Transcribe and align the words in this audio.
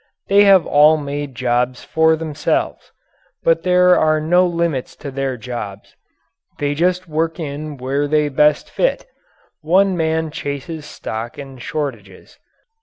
They 0.29 0.45
have 0.45 0.65
all 0.65 0.97
made 0.97 1.35
jobs 1.35 1.83
for 1.83 2.15
themselves 2.15 2.91
but 3.43 3.61
there 3.61 3.95
are 3.95 4.19
no 4.19 4.47
limits 4.47 4.95
to 4.95 5.11
their 5.11 5.37
jobs. 5.37 5.95
They 6.57 6.73
just 6.73 7.07
work 7.07 7.39
in 7.39 7.77
where 7.77 8.07
they 8.07 8.27
best 8.29 8.67
fit. 8.67 9.05
One 9.61 9.95
man 9.95 10.31
chases 10.31 10.87
stock 10.87 11.37
and 11.37 11.61
shortages. 11.61 12.39